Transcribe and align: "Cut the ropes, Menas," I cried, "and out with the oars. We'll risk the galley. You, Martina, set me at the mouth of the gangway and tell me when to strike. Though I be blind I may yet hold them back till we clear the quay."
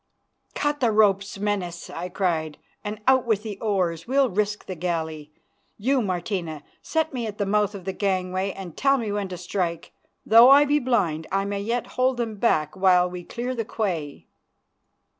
"Cut 0.55 0.79
the 0.79 0.91
ropes, 0.91 1.37
Menas," 1.37 1.87
I 1.91 2.09
cried, 2.09 2.57
"and 2.83 3.01
out 3.07 3.27
with 3.27 3.43
the 3.43 3.59
oars. 3.59 4.07
We'll 4.07 4.31
risk 4.31 4.65
the 4.65 4.73
galley. 4.73 5.31
You, 5.77 6.01
Martina, 6.01 6.63
set 6.81 7.13
me 7.13 7.27
at 7.27 7.37
the 7.37 7.45
mouth 7.45 7.75
of 7.75 7.85
the 7.85 7.93
gangway 7.93 8.51
and 8.51 8.75
tell 8.75 8.97
me 8.97 9.11
when 9.11 9.27
to 9.27 9.37
strike. 9.37 9.91
Though 10.25 10.49
I 10.49 10.65
be 10.65 10.79
blind 10.79 11.27
I 11.31 11.45
may 11.45 11.61
yet 11.61 11.85
hold 12.01 12.17
them 12.17 12.37
back 12.37 12.73
till 12.73 13.09
we 13.11 13.23
clear 13.23 13.53
the 13.53 13.63
quay." 13.63 14.25